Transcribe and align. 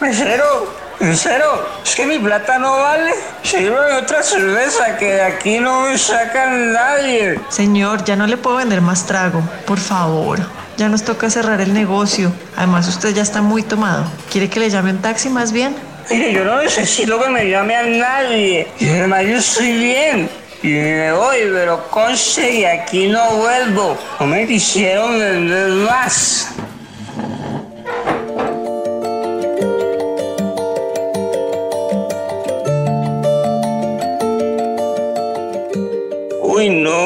Mesero, 0.00 0.68
mesero, 1.00 1.66
es 1.82 1.94
que 1.94 2.06
mi 2.06 2.18
plata 2.18 2.58
no 2.58 2.78
vale. 2.78 3.12
Sirve 3.42 3.94
otra 3.94 4.22
cerveza 4.22 4.96
que 4.98 5.14
de 5.14 5.22
aquí 5.22 5.58
no 5.58 5.82
me 5.82 5.96
sacan 5.96 6.72
nadie. 6.72 7.40
Señor, 7.48 8.04
ya 8.04 8.14
no 8.14 8.26
le 8.26 8.36
puedo 8.36 8.56
vender 8.56 8.82
más 8.82 9.06
trago, 9.06 9.42
por 9.66 9.78
favor. 9.78 10.38
Ya 10.76 10.90
nos 10.90 11.02
toca 11.02 11.30
cerrar 11.30 11.62
el 11.62 11.72
negocio. 11.72 12.30
Además, 12.56 12.86
usted 12.88 13.14
ya 13.14 13.22
está 13.22 13.40
muy 13.40 13.62
tomado. 13.62 14.04
¿Quiere 14.30 14.50
que 14.50 14.60
le 14.60 14.68
llame 14.68 14.90
un 14.90 14.98
taxi 14.98 15.30
más 15.30 15.50
bien? 15.50 15.74
Mire, 16.10 16.32
yo 16.32 16.44
no 16.44 16.62
necesito 16.62 17.18
que 17.20 17.30
me 17.30 17.48
llame 17.48 17.74
a 17.74 17.82
nadie. 17.82 18.68
Y 18.78 18.88
además 18.90 19.22
yo 19.24 19.36
estoy 19.38 19.72
bien. 19.72 20.28
Y 20.62 20.68
me 20.68 21.12
voy, 21.12 21.36
pero 21.52 21.88
conste 21.88 22.50
y 22.50 22.64
aquí 22.66 23.08
no 23.08 23.26
vuelvo. 23.36 23.96
No 24.20 24.26
me 24.26 24.46
quisieron 24.46 25.18
vender 25.18 25.68
más. 25.90 26.50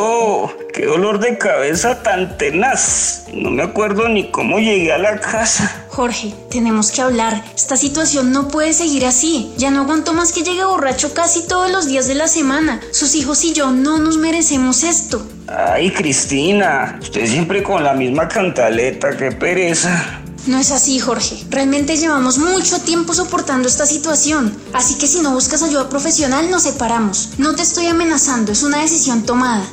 No, 0.01 0.51
qué 0.73 0.87
dolor 0.87 1.21
de 1.21 1.37
cabeza 1.37 2.03
tan 2.03 2.39
tenaz. 2.39 3.25
No 3.35 3.51
me 3.51 3.63
acuerdo 3.63 4.09
ni 4.09 4.31
cómo 4.31 4.59
llegué 4.59 4.93
a 4.93 4.99
la 4.99 5.21
casa. 5.21 5.87
Jorge, 5.89 6.35
tenemos 6.51 6.91
que 6.91 7.03
hablar. 7.03 7.45
Esta 7.55 7.77
situación 7.77 8.33
no 8.33 8.49
puede 8.49 8.73
seguir 8.73 9.05
así. 9.05 9.53
Ya 9.59 9.71
no 9.71 9.83
aguanto 9.83 10.15
más 10.15 10.33
que 10.33 10.43
llegue 10.43 10.65
borracho 10.65 11.13
casi 11.13 11.47
todos 11.47 11.71
los 11.71 11.87
días 11.87 12.09
de 12.09 12.15
la 12.15 12.29
semana. 12.29 12.81
Sus 12.93 13.15
hijos 13.15 13.45
y 13.45 13.53
yo 13.53 13.73
no 13.73 13.99
nos 13.99 14.17
merecemos 14.17 14.83
esto. 14.85 15.23
Ay, 15.47 15.91
Cristina, 15.91 16.99
usted 17.03 17.27
siempre 17.27 17.63
con 17.63 17.85
la 17.85 17.93
misma 17.93 18.27
cantaleta, 18.27 19.17
qué 19.17 19.33
pereza. 19.33 20.23
No 20.47 20.59
es 20.59 20.71
así, 20.71 20.99
Jorge. 20.99 21.45
Realmente 21.51 21.99
llevamos 21.99 22.39
mucho 22.39 22.81
tiempo 22.81 23.13
soportando 23.13 23.69
esta 23.69 23.85
situación. 23.85 24.57
Así 24.73 24.95
que 24.95 25.07
si 25.07 25.21
no 25.21 25.33
buscas 25.33 25.63
ayuda 25.63 25.91
profesional, 25.91 26.51
nos 26.51 26.63
separamos. 26.63 27.31
No 27.37 27.55
te 27.55 27.63
estoy 27.63 27.87
amenazando, 27.87 28.53
es 28.53 28.63
una 28.63 28.81
decisión 28.81 29.25
tomada. 29.25 29.67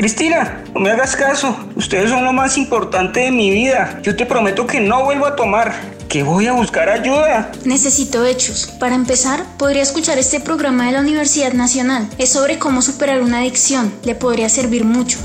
Cristina, 0.00 0.64
no 0.72 0.80
me 0.80 0.90
hagas 0.90 1.14
caso. 1.14 1.54
Ustedes 1.76 2.08
son 2.08 2.24
lo 2.24 2.32
más 2.32 2.56
importante 2.56 3.20
de 3.20 3.30
mi 3.30 3.50
vida. 3.50 4.00
Yo 4.02 4.16
te 4.16 4.24
prometo 4.24 4.66
que 4.66 4.80
no 4.80 5.04
vuelvo 5.04 5.26
a 5.26 5.36
tomar. 5.36 5.74
Que 6.08 6.22
voy 6.22 6.46
a 6.46 6.54
buscar 6.54 6.88
ayuda. 6.88 7.52
Necesito 7.66 8.24
hechos. 8.24 8.66
Para 8.80 8.94
empezar, 8.94 9.44
podría 9.58 9.82
escuchar 9.82 10.16
este 10.16 10.40
programa 10.40 10.86
de 10.86 10.92
la 10.92 11.00
Universidad 11.00 11.52
Nacional. 11.52 12.08
Es 12.16 12.30
sobre 12.30 12.58
cómo 12.58 12.80
superar 12.80 13.20
una 13.20 13.40
adicción. 13.40 13.92
Le 14.02 14.14
podría 14.14 14.48
servir 14.48 14.86
mucho. 14.86 15.18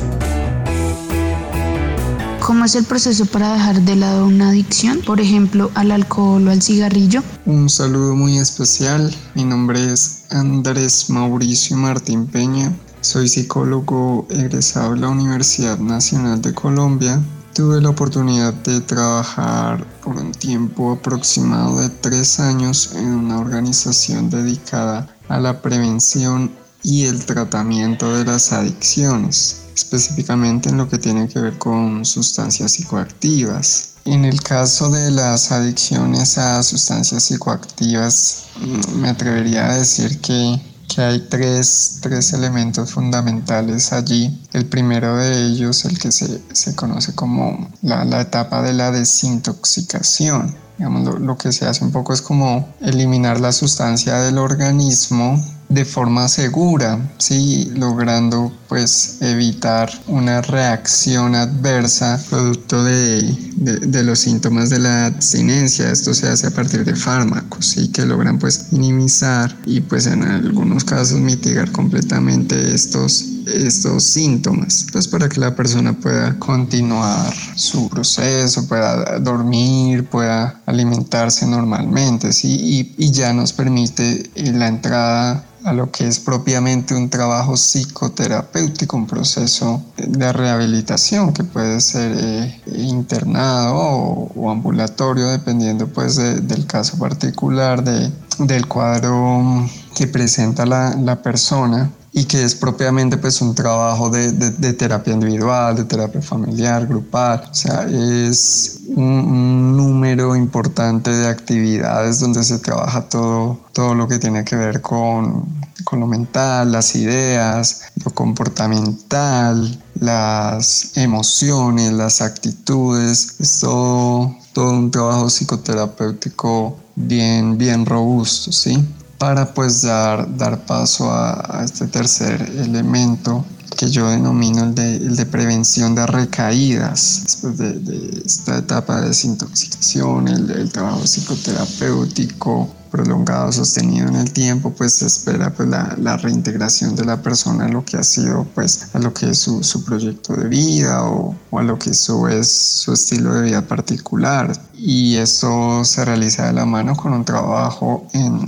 ¿Cómo 2.42 2.66
es 2.66 2.76
el 2.76 2.84
proceso 2.84 3.26
para 3.28 3.54
dejar 3.54 3.80
de 3.80 3.96
lado 3.96 4.26
una 4.26 4.50
adicción, 4.50 5.00
por 5.06 5.22
ejemplo, 5.22 5.72
al 5.76 5.92
alcohol 5.92 6.46
o 6.50 6.52
al 6.52 6.62
cigarrillo? 6.62 7.24
Un 7.46 7.70
saludo 7.70 8.14
muy 8.14 8.40
especial. 8.40 9.10
Mi 9.36 9.46
nombre 9.46 9.94
es 9.94 10.26
Andrés 10.32 11.10
Mauricio 11.10 11.78
Martín 11.78 12.28
Peña. 12.28 12.74
Soy 13.06 13.28
psicólogo 13.28 14.26
egresado 14.32 14.96
de 14.96 15.02
la 15.02 15.10
Universidad 15.10 15.78
Nacional 15.78 16.42
de 16.42 16.56
Colombia. 16.56 17.22
Tuve 17.54 17.80
la 17.80 17.90
oportunidad 17.90 18.52
de 18.52 18.82
trabajar 18.82 19.86
por 20.02 20.16
un 20.16 20.32
tiempo 20.32 20.94
aproximado 20.94 21.82
de 21.82 21.90
tres 21.90 22.40
años 22.40 22.94
en 22.96 23.06
una 23.06 23.38
organización 23.38 24.32
dedicada 24.32 25.08
a 25.28 25.40
la 25.40 25.62
prevención 25.62 26.50
y 26.82 27.04
el 27.06 27.24
tratamiento 27.24 28.12
de 28.12 28.26
las 28.26 28.52
adicciones 28.52 29.62
específicamente 29.76 30.70
en 30.70 30.78
lo 30.78 30.90
que 30.90 30.98
tiene 30.98 31.28
que 31.28 31.40
ver 31.40 31.58
con 31.60 32.06
sustancias 32.06 32.72
psicoactivas. 32.72 33.90
En 34.06 34.24
el 34.26 34.42
caso 34.42 34.90
de 34.90 35.12
las 35.12 35.52
adicciones 35.52 36.38
a 36.38 36.64
sustancias 36.64 37.24
psicoactivas, 37.24 38.46
mm, 38.60 38.96
me 39.00 39.10
atrevería 39.10 39.68
a 39.68 39.78
decir 39.78 40.22
que, 40.22 40.62
que 40.96 41.02
hay 41.02 41.20
tres, 41.20 42.00
tres, 42.02 42.32
elementos 42.32 42.92
fundamentales 42.92 43.92
allí. 43.92 44.42
El 44.54 44.66
primero 44.66 45.18
de 45.18 45.48
ellos, 45.48 45.84
el 45.84 46.00
que 46.00 46.12
se, 46.12 46.42
se 46.54 46.74
conoce 46.74 47.14
como 47.14 47.70
la, 47.82 48.06
la, 48.06 48.22
etapa 48.22 48.62
de 48.62 48.74
la 48.74 48.92
desintoxicación. 48.92 50.56
Digamos, 50.78 51.04
lo, 51.04 51.20
lo 51.20 51.38
que 51.38 51.52
se 51.52 51.66
hace 51.66 51.84
un 51.84 51.92
poco 51.92 52.14
es 52.14 52.22
como 52.22 52.74
eliminar 52.80 53.42
la 53.42 53.52
sustancia 53.52 54.20
del 54.20 54.38
organismo 54.38 55.44
de 55.70 55.86
forma 55.86 56.28
segura, 56.28 57.00
¿sí? 57.18 57.72
logrando 57.76 58.52
pues 58.68 59.18
evitar 59.22 59.92
una 60.08 60.42
reacción 60.42 61.36
adversa 61.36 62.24
producto 62.30 62.84
de, 62.84 63.22
de, 63.56 63.80
de, 63.80 64.04
los 64.04 64.20
síntomas 64.20 64.70
de 64.70 64.80
la 64.80 65.08
abstinencia. 65.08 65.92
Esto 65.92 66.14
se 66.14 66.28
hace 66.28 66.48
a 66.48 66.52
partir 66.52 66.86
de 66.86 66.96
fármacos 66.96 67.66
¿sí? 67.66 67.90
que 67.90 68.06
logran 68.06 68.40
pues 68.40 68.72
minimizar 68.72 69.56
y 69.66 69.82
pues 69.82 70.08
en 70.08 70.24
algunos 70.24 70.84
casos 70.84 71.20
mitigar 71.20 71.72
completamente 71.72 72.74
estos 72.74 73.36
estos 73.48 74.04
síntomas, 74.04 74.88
pues 74.92 75.08
para 75.08 75.30
que 75.30 75.40
la 75.40 75.56
persona 75.56 75.94
pueda 75.94 76.38
continuar 76.40 77.34
su 77.56 77.90
proceso, 77.90 78.68
pueda 78.68 79.20
dormir, 79.20 80.06
pueda 80.06 80.62
alimentarse 80.66 81.46
normalmente, 81.46 82.34
¿sí? 82.34 82.94
y, 82.98 83.06
y 83.06 83.12
ya 83.12 83.34
nos 83.34 83.54
permite 83.54 84.30
la 84.36 84.68
entrada 84.68 85.46
a 85.66 85.74
lo 85.74 85.92
que 85.92 86.08
es 86.08 86.20
propiamente 86.20 86.94
un 86.94 87.10
trabajo 87.10 87.56
psicoterapéutico, 87.56 88.96
un 88.96 89.08
proceso 89.08 89.84
de 89.98 90.32
rehabilitación 90.32 91.34
que 91.34 91.44
puede 91.44 91.82
ser 91.82 92.16
eh, 92.16 92.62
internado 92.78 93.74
o, 93.76 94.52
ambulatorio 94.52 95.28
dependiendo 95.28 95.88
pues 95.88 96.18
de, 96.18 96.40
del 96.42 96.68
caso 96.68 97.00
particular 97.00 97.84
de, 97.84 98.12
del 98.38 98.68
cuadro 98.68 99.68
que 99.96 100.06
presenta 100.06 100.68
la, 100.68 100.96
la 100.96 101.22
persona 101.24 101.90
y 102.18 102.24
que 102.24 102.46
es 102.46 102.56
propiamente 102.56 103.18
pues 103.18 103.42
un 103.42 103.54
trabajo 103.54 104.10
de, 104.10 104.32
de, 104.32 104.72
terapia 104.72 105.14
individual, 105.14 105.76
de 105.76 105.84
terapia 105.84 106.22
familiar, 106.22 106.88
grupal, 106.88 107.50
o 107.52 107.54
sea, 107.54 107.84
es 107.84 108.80
un, 108.88 109.04
un, 109.04 109.76
número 109.76 110.34
importante 110.34 111.12
de 111.12 111.28
actividades 111.28 112.22
donde 112.22 112.42
se 112.46 112.60
trabaja 112.60 113.02
todo, 113.10 113.60
todo 113.74 113.94
lo 113.96 114.08
que 114.08 114.18
tiene 114.18 114.46
que 114.46 114.56
ver 114.56 114.80
con, 114.80 115.46
con 115.84 116.00
lo 116.00 116.08
mental, 116.08 116.72
las 116.72 116.96
ideas, 116.96 117.82
lo 118.06 118.12
comportamental, 118.12 119.84
las 120.00 120.96
emociones, 120.96 121.92
las 121.92 122.22
actitudes, 122.22 123.36
es 123.42 123.60
todo, 123.60 124.34
todo 124.54 124.72
un 124.72 124.90
trabajo 124.90 125.30
psicoterapéutico 125.30 126.78
bien, 126.96 127.58
bien 127.58 127.86
robusto, 127.86 128.54
¿sí? 128.54 128.82
Para 129.18 129.54
pues 129.54 129.82
dar, 129.82 130.38
dar 130.38 130.66
paso 130.66 131.12
a, 131.12 131.62
este 131.64 131.88
tercer 131.88 132.42
elemento 132.58 133.46
que 133.78 133.90
yo 133.90 134.10
denomino 134.10 134.64
el 134.64 134.76
de, 134.76 134.96
el 134.98 135.16
de 135.16 135.26
prevención 135.26 135.96
de 135.96 136.06
recaídas. 136.08 137.22
Después 137.24 137.58
de, 137.58 138.24
esta 138.26 138.58
etapa 138.60 139.02
de 139.02 139.10
desintoxicación, 139.10 140.28
el, 140.28 140.50
el 140.52 140.72
trabajo 140.72 141.06
psicoterapéutico 141.06 142.70
prolongado, 142.96 143.52
sostenido 143.52 144.08
en 144.08 144.16
el 144.16 144.32
tiempo, 144.32 144.72
pues 144.72 144.94
se 144.94 145.08
espera 145.08 145.52
pues 145.54 145.68
la, 145.68 145.96
la, 146.00 146.16
reintegración 146.16 146.96
de 146.96 147.04
la 147.04 147.22
persona 147.22 147.66
a 147.66 147.68
lo 147.68 147.84
que 147.84 147.98
ha 147.98 148.04
sido 148.04 148.46
pues 148.56 148.88
a 148.94 149.00
lo 149.00 149.14
que 149.14 149.32
es 149.32 149.40
su, 149.40 149.64
su 149.64 149.84
proyecto 149.84 150.34
de 150.34 150.48
vida 150.48 151.04
o, 151.04 151.36
o, 151.50 151.60
a 151.60 151.64
lo 151.64 151.78
que 151.78 151.90
eso 151.90 152.30
es 152.30 152.50
su 152.50 152.94
estilo 152.94 153.34
de 153.34 153.44
vida 153.44 153.62
particular 153.62 154.54
y 154.78 155.16
eso 155.18 155.84
se 155.84 156.06
realiza 156.06 156.48
de 156.48 156.54
la 156.54 156.66
mano 156.66 156.96
con 156.96 157.14
un 157.14 157.26
trabajo 157.26 158.08
en 158.14 158.46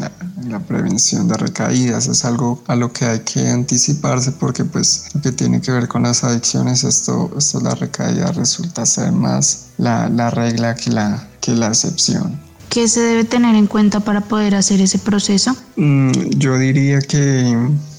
la, 0.50 0.58
en 0.58 0.62
la 0.62 0.68
prevención 0.68 1.28
de 1.28 1.38
recaídas 1.38 2.08
es 2.08 2.26
algo 2.26 2.62
a 2.68 2.76
lo 2.76 2.92
que 2.92 3.06
hay 3.06 3.20
que 3.20 3.48
anticiparse 3.50 4.32
porque 4.32 4.64
pues 4.66 5.06
lo 5.14 5.22
que 5.22 5.32
tiene 5.32 5.62
que 5.62 5.72
ver 5.72 5.88
con 5.88 6.04
las 6.04 6.24
adicciones 6.24 6.84
esto, 6.84 7.32
esto 7.38 7.60
la 7.62 7.76
recaída 7.76 8.32
resulta 8.32 8.86
ser 8.86 9.12
más 9.12 9.68
la, 9.78 10.10
la 10.10 10.30
regla 10.30 10.76
que 10.76 10.92
la, 10.92 11.28
que 11.42 11.54
la 11.56 11.68
excepción 11.68 12.48
¿Qué 12.70 12.88
se 12.88 13.00
debe 13.00 13.24
tener 13.24 13.56
en 13.56 13.68
cuenta 13.68 14.02
para 14.02 14.22
poder 14.22 14.56
hacer 14.56 14.82
ese 14.82 15.00
proceso? 15.00 15.56
Mm, 15.78 16.12
yo 16.38 16.58
diría 16.58 17.00
que, 17.00 17.58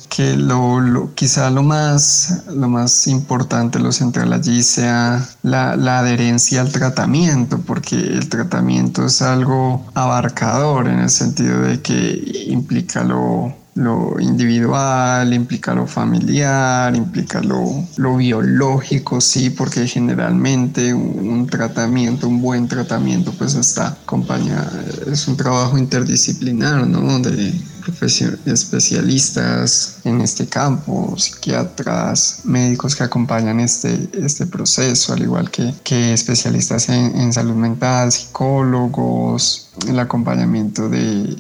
que 0.08 0.36
lo, 0.36 1.12
quizá 1.14 1.50
lo 1.50 1.62
más, 1.62 2.44
lo 2.54 2.68
más 2.68 3.06
importante, 3.06 3.78
lo 3.78 3.92
central 3.92 4.32
allí 4.32 4.62
sea 4.62 5.26
la, 5.42 5.76
la 5.76 6.00
adherencia 6.00 6.60
al 6.60 6.72
tratamiento, 6.72 7.60
porque 7.60 7.96
el 7.96 8.28
tratamiento 8.28 9.06
es 9.06 9.22
algo 9.22 9.86
abarcador 9.94 10.88
en 10.88 11.00
el 11.00 11.10
sentido 11.10 11.62
de 11.62 11.80
que 11.80 12.46
implica 12.48 13.04
lo 13.04 13.54
lo 13.78 14.18
individual, 14.18 15.32
implica 15.32 15.72
lo 15.72 15.86
familiar, 15.86 16.94
implica 16.96 17.40
lo, 17.40 17.86
lo 17.96 18.16
biológico, 18.16 19.20
sí, 19.20 19.50
porque 19.50 19.86
generalmente 19.86 20.92
un, 20.92 21.46
tratamiento, 21.46 22.26
un 22.26 22.42
buen 22.42 22.66
tratamiento, 22.66 23.32
pues 23.38 23.54
está 23.54 23.88
acompañado, 23.88 24.68
es 25.10 25.28
un 25.28 25.36
trabajo 25.36 25.78
interdisciplinar, 25.78 26.88
¿no? 26.88 27.00
Donde 27.00 27.54
especialistas 28.46 29.98
en 30.04 30.20
este 30.20 30.46
campo, 30.46 31.14
psiquiatras, 31.16 32.40
médicos 32.44 32.94
que 32.96 33.04
acompañan 33.04 33.60
este, 33.60 34.08
este 34.12 34.46
proceso, 34.46 35.12
al 35.12 35.22
igual 35.22 35.50
que, 35.50 35.74
que 35.84 36.12
especialistas 36.12 36.88
en, 36.88 37.32
salud 37.32 37.54
mental, 37.54 38.12
psicólogos, 38.12 39.70
el 39.86 39.98
acompañamiento 39.98 40.88
de, 40.88 41.36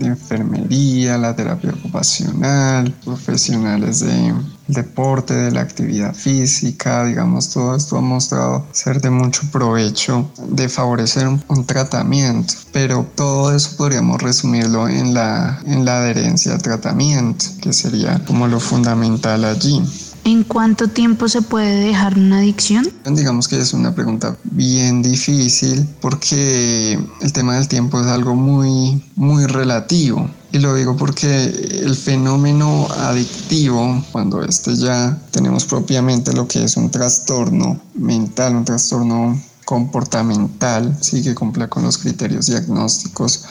enfermería, 0.00 1.18
la 1.18 1.34
terapia 1.36 1.70
ocupacional, 1.70 2.92
profesionales 3.04 4.00
de 4.00 4.34
deporte, 4.72 5.34
de 5.34 5.50
la 5.50 5.60
actividad 5.60 6.14
física, 6.14 7.04
digamos, 7.04 7.50
todo 7.50 7.76
esto 7.76 7.96
ha 7.96 8.00
mostrado 8.00 8.66
ser 8.72 9.00
de 9.00 9.10
mucho 9.10 9.42
provecho, 9.50 10.30
de 10.48 10.68
favorecer 10.68 11.28
un, 11.28 11.42
un 11.48 11.64
tratamiento, 11.64 12.54
pero 12.72 13.06
todo 13.14 13.54
eso 13.54 13.76
podríamos 13.76 14.22
resumirlo 14.22 14.88
en 14.88 15.14
la, 15.14 15.60
en 15.66 15.84
la 15.84 15.98
adherencia 15.98 16.54
al 16.54 16.62
tratamiento, 16.62 17.44
que 17.60 17.72
sería 17.72 18.22
como 18.26 18.46
lo 18.46 18.60
fundamental 18.60 19.44
allí. 19.44 19.82
¿En 20.24 20.44
cuánto 20.44 20.88
tiempo 20.88 21.28
se 21.28 21.40
puede 21.40 21.80
dejar 21.86 22.18
una 22.18 22.38
adicción? 22.38 22.86
Digamos 23.04 23.48
que 23.48 23.58
es 23.58 23.72
una 23.72 23.94
pregunta 23.94 24.36
bien 24.44 25.02
difícil 25.02 25.88
porque 26.00 26.98
el 27.20 27.32
tema 27.32 27.56
del 27.56 27.68
tiempo 27.68 28.00
es 28.00 28.06
algo 28.06 28.34
muy, 28.34 29.02
muy 29.16 29.46
relativo. 29.46 30.28
Y 30.52 30.58
lo 30.58 30.74
digo 30.74 30.96
porque 30.96 31.44
el 31.44 31.94
fenómeno 31.94 32.88
adictivo, 32.90 34.04
cuando 34.10 34.42
este 34.42 34.74
ya 34.74 35.16
tenemos 35.30 35.64
propiamente 35.64 36.32
lo 36.32 36.48
que 36.48 36.64
es 36.64 36.76
un 36.76 36.90
trastorno 36.90 37.80
mental, 37.94 38.56
un 38.56 38.64
trastorno 38.64 39.40
comportamental, 39.64 40.96
sí 41.00 41.22
que 41.22 41.36
cumple 41.36 41.68
con 41.68 41.84
los 41.84 41.98
criterios 41.98 42.46
diagnósticos 42.46 43.44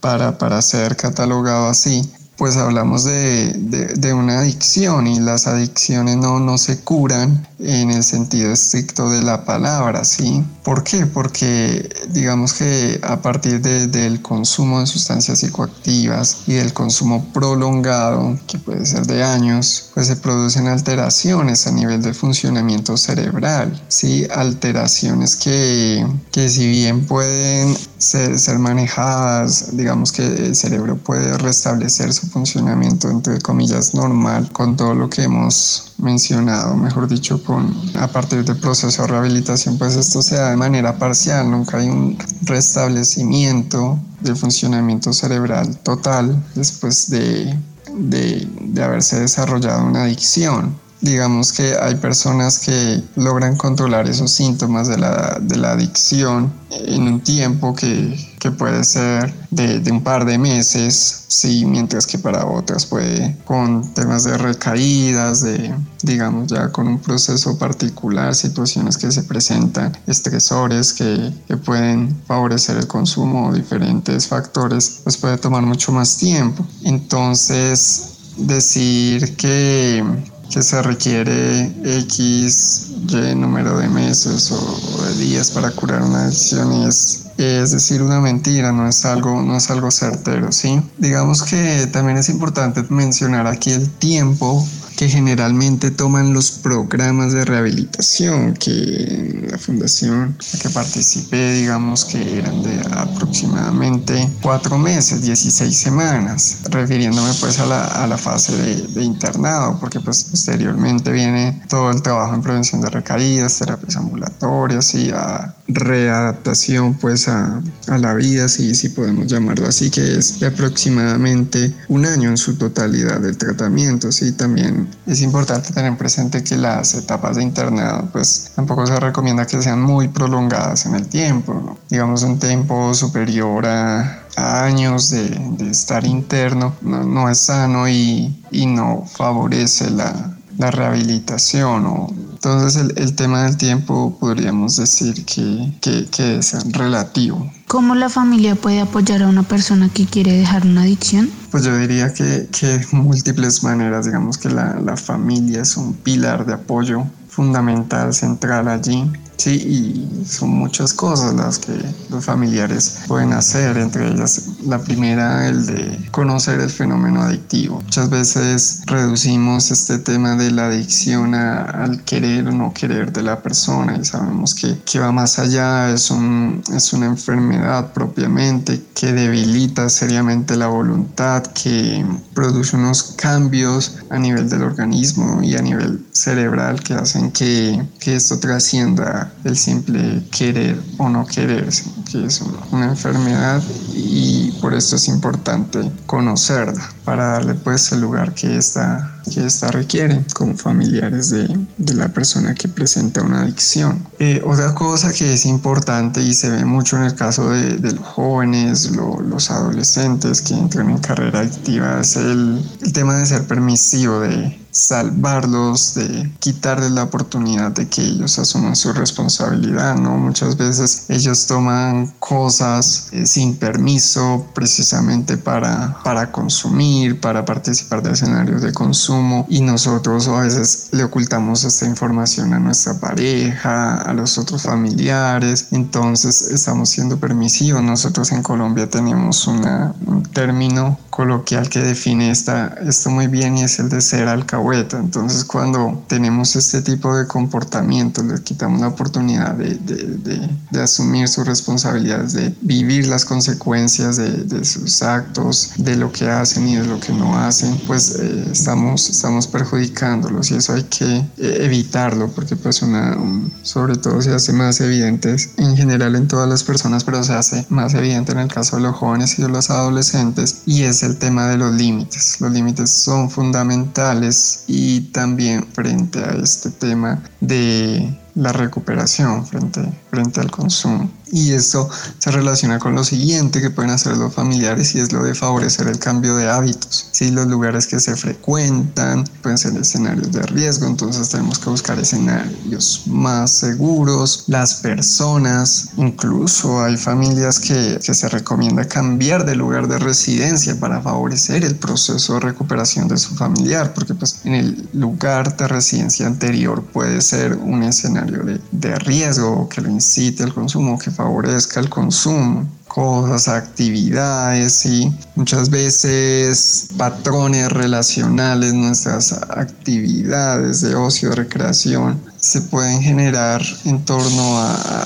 para, 0.00 0.36
para 0.36 0.60
ser 0.60 0.96
catalogado 0.96 1.68
así, 1.68 2.02
pues 2.36 2.56
hablamos 2.56 3.04
de, 3.04 3.52
de, 3.96 4.12
una 4.12 4.40
adicción 4.40 5.06
y 5.06 5.20
las 5.20 5.46
adicciones 5.46 6.16
no, 6.16 6.40
no 6.40 6.58
se 6.58 6.80
curan 6.80 7.46
en 7.60 7.90
el 7.92 8.02
sentido 8.02 8.52
estricto 8.52 9.08
de 9.08 9.22
la 9.22 9.44
palabra, 9.44 10.04
¿sí? 10.04 10.44
¿Por 10.64 10.82
qué? 10.82 11.04
Porque 11.04 11.90
digamos 12.08 12.54
que 12.54 12.98
a 13.02 13.20
partir 13.20 13.60
del 13.60 14.22
consumo 14.22 14.80
de 14.80 14.86
sustancias 14.86 15.40
psicoactivas 15.40 16.38
y 16.46 16.54
del 16.54 16.72
consumo 16.72 17.26
prolongado, 17.34 18.38
que 18.46 18.58
puede 18.58 18.86
ser 18.86 19.06
de 19.06 19.22
años, 19.22 19.90
pues 19.92 20.06
se 20.06 20.16
producen 20.16 20.66
alteraciones 20.68 21.66
a 21.66 21.70
nivel 21.70 22.00
del 22.00 22.14
funcionamiento 22.14 22.96
cerebral, 22.96 23.78
¿sí? 23.88 24.26
Alteraciones 24.34 25.36
que, 25.36 26.06
que 26.32 26.48
si 26.48 26.66
bien 26.66 27.04
pueden 27.04 27.76
ser 27.98 28.58
manejadas, 28.58 29.76
digamos 29.76 30.12
que 30.12 30.24
el 30.24 30.56
cerebro 30.56 30.96
puede 30.96 31.36
restablecer 31.36 32.10
su 32.14 32.26
funcionamiento, 32.28 33.10
entre 33.10 33.38
comillas, 33.40 33.94
normal, 33.94 34.50
con 34.52 34.76
todo 34.76 34.94
lo 34.94 35.10
que 35.10 35.24
hemos 35.24 35.93
mencionado, 36.04 36.76
mejor 36.76 37.08
dicho, 37.08 37.42
con 37.42 37.74
a 37.98 38.06
partir 38.08 38.44
del 38.44 38.56
proceso 38.58 39.02
de 39.02 39.08
rehabilitación, 39.08 39.78
pues 39.78 39.96
esto 39.96 40.22
se 40.22 40.36
da 40.36 40.50
de 40.50 40.56
manera 40.56 40.98
parcial, 40.98 41.50
nunca 41.50 41.78
hay 41.78 41.88
un 41.88 42.16
restablecimiento 42.42 43.98
del 44.20 44.36
funcionamiento 44.36 45.12
cerebral 45.12 45.78
total 45.78 46.40
después 46.54 47.10
de, 47.10 47.58
de, 47.96 48.48
de 48.60 48.82
haberse 48.82 49.18
desarrollado 49.18 49.84
una 49.84 50.04
adicción. 50.04 50.76
Digamos 51.00 51.52
que 51.52 51.74
hay 51.78 51.96
personas 51.96 52.60
que 52.60 53.02
logran 53.16 53.56
controlar 53.56 54.08
esos 54.08 54.30
síntomas 54.30 54.88
de 54.88 54.96
la, 54.96 55.38
de 55.40 55.56
la 55.56 55.72
adicción 55.72 56.52
en 56.70 57.02
un 57.02 57.20
tiempo 57.20 57.74
que, 57.74 58.33
que 58.44 58.50
puede 58.50 58.84
ser 58.84 59.32
de, 59.50 59.80
de, 59.80 59.90
un 59.90 60.04
par 60.04 60.26
de 60.26 60.36
meses, 60.36 61.24
sí, 61.28 61.64
mientras 61.64 62.06
que 62.06 62.18
para 62.18 62.44
otras 62.44 62.84
puede 62.84 63.38
con 63.46 63.94
temas 63.94 64.24
de 64.24 64.36
recaídas, 64.36 65.40
de, 65.40 65.74
digamos, 66.02 66.48
ya 66.48 66.70
con 66.70 66.86
un 66.86 66.98
proceso 66.98 67.56
particular, 67.56 68.34
situaciones 68.34 68.98
que 68.98 69.10
se 69.10 69.22
presentan, 69.22 69.96
estresores 70.06 70.92
que, 70.92 71.32
que 71.48 71.56
pueden 71.56 72.14
favorecer 72.26 72.76
el 72.76 72.86
consumo, 72.86 73.50
diferentes 73.50 74.28
factores, 74.28 75.00
pues 75.02 75.16
puede 75.16 75.38
tomar 75.38 75.62
mucho 75.62 75.90
más 75.90 76.18
tiempo. 76.18 76.66
Entonces, 76.82 78.10
decir 78.36 79.36
que 79.36 80.04
que 80.50 80.62
se 80.62 80.82
requiere 80.82 81.72
X, 82.02 82.92
Y 83.08 83.34
número 83.34 83.78
de 83.78 83.88
meses 83.88 84.52
o, 84.52 85.02
de 85.04 85.14
días 85.16 85.50
para 85.50 85.70
curar 85.72 86.02
una 86.02 86.26
adicción 86.26 86.72
es 86.86 87.23
es 87.38 87.72
decir 87.72 88.02
una 88.02 88.20
mentira, 88.20 88.72
no 88.72 88.88
es 88.88 89.04
algo, 89.04 89.42
no 89.42 89.56
es 89.56 89.70
algo 89.70 89.90
certero, 89.90 90.52
¿sí? 90.52 90.80
Digamos 90.98 91.42
que 91.42 91.88
también 91.92 92.18
es 92.18 92.28
importante 92.28 92.84
mencionar 92.88 93.46
aquí 93.46 93.70
el 93.70 93.90
tiempo 93.90 94.64
que 94.96 95.08
generalmente 95.08 95.90
toman 95.90 96.32
los 96.32 96.52
programas 96.52 97.32
de 97.32 97.44
rehabilitación 97.44 98.54
que 98.54 99.48
la 99.50 99.58
fundación 99.58 100.36
la 100.52 100.58
que 100.60 100.70
participé 100.70 101.54
digamos 101.54 102.04
que 102.04 102.38
eran 102.38 102.62
de 102.62 102.80
aproximadamente 102.92 104.28
cuatro 104.40 104.78
meses 104.78 105.22
16 105.22 105.76
semanas 105.76 106.58
refiriéndome 106.70 107.32
pues 107.40 107.58
a 107.58 107.66
la, 107.66 107.84
a 107.84 108.06
la 108.06 108.16
fase 108.16 108.56
de, 108.56 108.74
de, 108.88 109.02
internado 109.02 109.78
porque 109.80 110.00
pues 110.00 110.24
posteriormente 110.24 111.10
viene 111.10 111.62
todo 111.68 111.90
el 111.90 112.00
trabajo 112.02 112.34
en 112.34 112.42
prevención 112.42 112.80
de 112.80 112.90
recaídas 112.90 113.58
terapias 113.58 113.96
ambulatorias 113.96 114.94
y 114.94 115.10
a 115.10 115.54
readaptación 115.66 116.94
pues 116.94 117.28
a, 117.28 117.62
a 117.88 117.98
la 117.98 118.14
vida 118.14 118.48
si, 118.48 118.74
si 118.74 118.90
podemos 118.90 119.26
llamarlo 119.26 119.66
así 119.66 119.90
que 119.90 120.18
es 120.18 120.38
de 120.40 120.48
aproximadamente 120.48 121.72
un 121.88 122.04
año 122.04 122.28
en 122.28 122.36
su 122.36 122.56
totalidad 122.56 123.20
del 123.20 123.38
tratamiento 123.38 124.12
sí 124.12 124.32
también 124.32 124.88
es 125.06 125.22
importante 125.22 125.72
tener 125.72 125.96
presente 125.96 126.44
que 126.44 126.56
las 126.56 126.94
etapas 126.94 127.36
de 127.36 127.42
internado 127.42 128.08
pues 128.12 128.52
tampoco 128.54 128.86
se 128.86 129.00
recomienda 129.00 129.46
que 129.46 129.62
sean 129.62 129.80
muy 129.80 130.08
prolongadas 130.08 130.86
en 130.86 130.94
el 130.94 131.06
tiempo, 131.06 131.78
digamos 131.88 132.22
un 132.22 132.38
tiempo 132.38 132.92
superior 132.94 133.66
a, 133.66 134.20
años 134.36 135.10
de, 135.10 135.28
de, 135.58 135.70
estar 135.70 136.04
interno 136.04 136.74
no, 136.82 137.04
no 137.04 137.30
es 137.30 137.38
sano 137.38 137.88
y, 137.88 138.42
y 138.50 138.66
no 138.66 139.04
favorece 139.06 139.90
la, 139.90 140.36
la 140.58 140.70
rehabilitación 140.70 141.86
o 141.86 142.08
entonces 142.32 142.80
el, 142.80 142.92
el, 142.96 143.14
tema 143.14 143.44
del 143.44 143.56
tiempo 143.56 144.16
podríamos 144.20 144.76
decir 144.76 145.24
que, 145.24 145.72
que, 145.80 146.06
que, 146.10 146.36
es 146.36 146.72
relativo. 146.72 147.50
¿Cómo 147.68 147.94
la 147.94 148.10
familia 148.10 148.54
puede 148.54 148.80
apoyar 148.80 149.22
a 149.22 149.28
una 149.28 149.42
persona 149.42 149.88
que 149.88 150.04
quiere 150.06 150.32
dejar 150.32 150.66
una 150.66 150.82
adicción? 150.82 151.30
Pues 151.50 151.64
yo 151.64 151.76
diría 151.76 152.12
que, 152.12 152.48
que 152.52 152.86
múltiples 152.92 153.62
maneras, 153.62 154.06
digamos 154.06 154.36
que 154.36 154.50
la, 154.50 154.78
la 154.80 154.96
familia 154.96 155.62
es 155.62 155.76
un 155.76 155.94
pilar 155.94 156.44
de 156.44 156.54
apoyo 156.54 157.04
fundamental, 157.28 158.12
central 158.12 158.68
allí. 158.68 159.10
Sí, 159.36 159.50
y 159.50 160.24
son 160.26 160.50
muchas 160.50 160.92
cosas 160.94 161.34
las 161.34 161.58
que 161.58 161.72
los 162.08 162.24
familiares 162.24 163.00
pueden 163.08 163.32
hacer, 163.32 163.76
entre 163.76 164.08
ellas 164.08 164.42
la 164.64 164.78
primera, 164.78 165.48
el 165.48 165.66
de 165.66 166.08
conocer 166.10 166.60
el 166.60 166.70
fenómeno 166.70 167.22
adictivo. 167.22 167.80
Muchas 167.82 168.10
veces 168.10 168.82
reducimos 168.86 169.70
este 169.70 169.98
tema 169.98 170.36
de 170.36 170.50
la 170.50 170.66
adicción 170.66 171.34
a, 171.34 171.62
al 171.64 172.02
querer 172.04 172.48
o 172.48 172.52
no 172.52 172.72
querer 172.72 173.12
de 173.12 173.22
la 173.22 173.42
persona 173.42 173.96
y 174.00 174.04
sabemos 174.04 174.54
que, 174.54 174.78
que 174.84 174.98
va 174.98 175.12
más 175.12 175.38
allá, 175.38 175.90
es, 175.90 176.10
un, 176.10 176.62
es 176.74 176.92
una 176.92 177.06
enfermedad 177.06 177.92
propiamente 177.92 178.82
que 178.94 179.12
debilita 179.12 179.88
seriamente 179.88 180.56
la 180.56 180.68
voluntad, 180.68 181.42
que 181.42 182.04
produce 182.34 182.76
unos 182.76 183.14
cambios 183.16 183.96
a 184.10 184.18
nivel 184.18 184.48
del 184.48 184.62
organismo 184.62 185.42
y 185.42 185.56
a 185.56 185.62
nivel 185.62 186.04
cerebral 186.12 186.80
que 186.82 186.94
hacen 186.94 187.30
que, 187.32 187.84
que 187.98 188.16
esto 188.16 188.38
trascienda 188.38 189.23
el 189.44 189.56
simple 189.56 190.22
querer 190.30 190.80
o 190.98 191.08
no 191.08 191.26
querer, 191.26 191.68
que 192.10 192.26
es 192.26 192.42
una 192.70 192.86
enfermedad 192.86 193.62
y 193.92 194.52
por 194.60 194.74
esto 194.74 194.96
es 194.96 195.08
importante 195.08 195.90
conocerla 196.06 196.88
para 197.04 197.26
darle 197.32 197.54
pues 197.54 197.92
el 197.92 198.00
lugar 198.00 198.34
que 198.34 198.56
esta, 198.56 199.20
que 199.32 199.44
esta 199.44 199.70
requiere 199.70 200.24
como 200.34 200.56
familiares 200.56 201.30
de, 201.30 201.48
de 201.76 201.94
la 201.94 202.08
persona 202.08 202.54
que 202.54 202.68
presenta 202.68 203.22
una 203.22 203.42
adicción. 203.42 204.06
Eh, 204.18 204.42
otra 204.44 204.74
cosa 204.74 205.12
que 205.12 205.34
es 205.34 205.46
importante 205.46 206.22
y 206.22 206.34
se 206.34 206.50
ve 206.50 206.64
mucho 206.64 206.96
en 206.96 207.04
el 207.04 207.14
caso 207.14 207.50
de, 207.50 207.76
de 207.76 207.92
los 207.92 208.06
jóvenes, 208.06 208.90
los 208.90 209.50
adolescentes 209.50 210.40
que 210.42 210.54
entran 210.54 210.90
en 210.90 210.98
carrera 210.98 211.40
activa 211.40 212.00
es 212.00 212.16
el, 212.16 212.64
el 212.82 212.92
tema 212.92 213.18
de 213.18 213.26
ser 213.26 213.46
permisivo, 213.46 214.20
de 214.20 214.63
salvarlos, 214.74 215.94
de 215.94 216.32
quitarles 216.40 216.90
la 216.90 217.04
oportunidad 217.04 217.70
de 217.70 217.88
que 217.88 218.02
ellos 218.02 218.38
asuman 218.38 218.74
su 218.74 218.92
responsabilidad, 218.92 219.96
¿no? 219.96 220.16
Muchas 220.18 220.56
veces 220.56 221.06
ellos 221.08 221.46
toman 221.46 222.12
cosas 222.18 223.08
eh, 223.12 223.24
sin 223.24 223.56
permiso 223.56 224.46
precisamente 224.52 225.36
para, 225.36 226.02
para 226.02 226.32
consumir, 226.32 227.20
para 227.20 227.44
participar 227.44 228.02
de 228.02 228.12
escenarios 228.12 228.62
de 228.62 228.72
consumo 228.72 229.46
y 229.48 229.60
nosotros 229.60 230.26
a 230.28 230.40
veces 230.40 230.88
le 230.90 231.04
ocultamos 231.04 231.62
esta 231.64 231.86
información 231.86 232.52
a 232.52 232.58
nuestra 232.58 232.98
pareja, 232.98 233.94
a 234.02 234.12
los 234.12 234.38
otros 234.38 234.62
familiares, 234.62 235.68
entonces 235.70 236.50
estamos 236.50 236.88
siendo 236.88 237.18
permisivos. 237.18 237.82
Nosotros 237.82 238.32
en 238.32 238.42
Colombia 238.42 238.90
tenemos 238.90 239.46
una, 239.46 239.94
un 240.06 240.24
término 240.24 240.98
coloquial 241.10 241.68
que 241.68 241.80
define 241.80 242.30
esta, 242.30 242.74
esto 242.86 243.10
muy 243.10 243.28
bien 243.28 243.56
y 243.56 243.62
es 243.62 243.78
el 243.78 243.88
de 243.88 244.00
ser 244.00 244.28
Entonces 244.72 245.44
cuando 245.44 246.02
tenemos 246.06 246.56
este 246.56 246.80
tipo 246.80 247.14
de 247.16 247.26
comportamiento, 247.26 248.22
les 248.22 248.40
quitamos 248.40 248.80
la 248.80 248.88
oportunidad 248.88 249.54
de, 249.54 249.74
de, 249.74 250.48
de, 250.70 250.82
asumir 250.82 251.28
sus 251.28 251.46
responsabilidades, 251.46 252.32
de 252.32 252.54
vivir 252.62 253.06
las 253.06 253.24
consecuencias 253.24 254.16
de, 254.16 254.64
sus 254.64 255.02
actos, 255.02 255.72
de 255.76 255.96
lo 255.96 256.10
que 256.10 256.28
hacen 256.28 256.68
y 256.68 256.76
de 256.76 256.86
lo 256.86 256.98
que 256.98 257.12
no 257.12 257.36
hacen, 257.38 257.78
pues 257.86 258.16
eh, 258.18 258.48
estamos, 258.50 259.10
estamos 259.10 259.46
perjudicándolos 259.46 260.50
y 260.50 260.56
eso 260.56 260.72
hay 260.72 260.84
que 260.84 261.16
eh, 261.16 261.24
evitarlo 261.60 262.28
porque 262.28 262.56
pues 262.56 262.82
una, 262.82 263.16
sobre 263.62 263.96
todo 263.96 264.22
se 264.22 264.32
hace 264.32 264.52
más 264.52 264.80
evidente 264.80 265.36
en 265.56 265.76
general 265.76 266.16
en 266.16 266.28
todas 266.28 266.48
las 266.48 266.64
personas, 266.64 267.04
pero 267.04 267.22
se 267.22 267.34
hace 267.34 267.66
más 267.68 267.94
evidente 267.94 268.32
en 268.32 268.38
el 268.38 268.48
caso 268.48 268.76
de 268.76 268.82
los 268.82 268.96
jóvenes 268.96 269.38
y 269.38 269.42
de 269.42 269.48
los 269.48 269.70
adolescentes 269.70 270.62
y 270.66 270.82
es 270.82 271.02
el 271.02 271.16
tema 271.16 271.48
de 271.48 271.58
los 271.58 271.74
límites. 271.74 272.40
Los 272.40 272.52
límites 272.52 272.90
son 272.90 273.30
fundamentales 273.30 274.53
y 274.66 275.00
también 275.12 275.66
frente 275.72 276.18
a 276.18 276.32
este 276.32 276.70
tema 276.70 277.22
de 277.40 278.18
la 278.34 278.52
recuperación 278.52 279.46
frente, 279.46 279.80
frente 280.10 280.40
al 280.40 280.50
consumo. 280.50 281.10
Y 281.34 281.52
esto 281.52 281.90
se 282.18 282.30
relaciona 282.30 282.78
con 282.78 282.94
lo 282.94 283.02
siguiente 283.02 283.60
que 283.60 283.68
pueden 283.68 283.90
hacer 283.90 284.16
los 284.16 284.32
familiares 284.32 284.94
y 284.94 285.00
es 285.00 285.12
lo 285.12 285.24
de 285.24 285.34
favorecer 285.34 285.88
el 285.88 285.98
cambio 285.98 286.36
de 286.36 286.48
hábitos. 286.48 287.08
Si 287.10 287.32
los 287.32 287.48
lugares 287.48 287.88
que 287.88 287.98
se 287.98 288.14
frecuentan 288.14 289.24
pueden 289.42 289.58
ser 289.58 289.76
escenarios 289.76 290.30
de 290.30 290.42
riesgo, 290.42 290.86
entonces 290.86 291.28
tenemos 291.30 291.58
que 291.58 291.70
buscar 291.70 291.98
escenarios 291.98 293.02
más 293.06 293.50
seguros. 293.50 294.44
Las 294.46 294.74
personas, 294.74 295.88
incluso 295.96 296.80
hay 296.80 296.96
familias 296.96 297.58
que, 297.58 297.98
que 298.00 298.14
se 298.14 298.28
recomienda 298.28 298.84
cambiar 298.84 299.44
de 299.44 299.56
lugar 299.56 299.88
de 299.88 299.98
residencia 299.98 300.78
para 300.78 301.02
favorecer 301.02 301.64
el 301.64 301.74
proceso 301.74 302.34
de 302.34 302.40
recuperación 302.40 303.08
de 303.08 303.16
su 303.16 303.34
familiar, 303.34 303.92
porque 303.92 304.14
pues 304.14 304.36
en 304.44 304.54
el 304.54 304.88
lugar 304.92 305.56
de 305.56 305.66
residencia 305.66 306.28
anterior 306.28 306.84
puede 306.92 307.20
ser 307.22 307.56
un 307.56 307.82
escenario 307.82 308.44
de, 308.44 308.60
de 308.70 308.94
riesgo 309.00 309.68
que 309.68 309.80
lo 309.80 309.90
incite 309.90 310.44
al 310.44 310.54
consumo, 310.54 310.96
que 310.96 311.10
favorezca 311.24 311.80
el 311.80 311.88
consumo, 311.88 312.68
cosas, 312.86 313.48
actividades 313.48 314.84
y 314.84 315.10
muchas 315.36 315.70
veces 315.70 316.88
patrones 316.98 317.72
relacionales, 317.72 318.74
nuestras 318.74 319.32
actividades 319.32 320.82
de 320.82 320.94
ocio, 320.94 321.30
de 321.30 321.36
recreación 321.36 322.20
se 322.36 322.60
pueden 322.60 323.00
generar 323.00 323.62
en 323.86 324.04
torno 324.04 324.60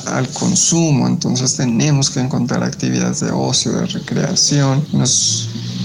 al 0.07 0.29
consumo, 0.31 1.07
entonces 1.07 1.55
tenemos 1.55 2.11
que 2.11 2.19
encontrar 2.19 2.65
actividades 2.65 3.21
de 3.21 3.31
ocio, 3.31 3.71
de 3.71 3.87
recreación, 3.87 4.85